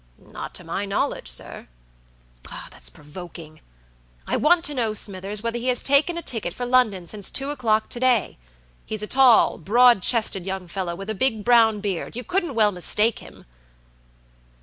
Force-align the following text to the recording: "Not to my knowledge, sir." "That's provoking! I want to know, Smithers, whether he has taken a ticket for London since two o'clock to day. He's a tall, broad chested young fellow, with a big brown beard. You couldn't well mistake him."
"Not 0.17 0.55
to 0.55 0.63
my 0.63 0.83
knowledge, 0.85 1.27
sir." 1.27 1.67
"That's 2.71 2.89
provoking! 2.89 3.61
I 4.25 4.35
want 4.35 4.65
to 4.65 4.73
know, 4.73 4.95
Smithers, 4.95 5.43
whether 5.43 5.59
he 5.59 5.67
has 5.67 5.83
taken 5.83 6.17
a 6.17 6.23
ticket 6.23 6.55
for 6.55 6.65
London 6.65 7.05
since 7.05 7.29
two 7.29 7.51
o'clock 7.51 7.87
to 7.89 7.99
day. 7.99 8.39
He's 8.83 9.03
a 9.03 9.05
tall, 9.07 9.59
broad 9.59 10.01
chested 10.01 10.43
young 10.43 10.67
fellow, 10.67 10.95
with 10.95 11.11
a 11.11 11.13
big 11.13 11.45
brown 11.45 11.81
beard. 11.81 12.15
You 12.15 12.23
couldn't 12.23 12.55
well 12.55 12.71
mistake 12.71 13.19
him." 13.19 13.45